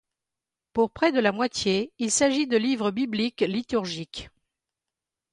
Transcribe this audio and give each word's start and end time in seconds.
Pour 0.73 0.89
près 0.89 1.11
de 1.11 1.19
la 1.19 1.31
moitié, 1.31 1.93
il 1.99 2.09
s'agit 2.09 2.47
de 2.47 2.57
livres 2.57 2.89
bibliques 2.89 3.41
liturgiques. 3.47 4.31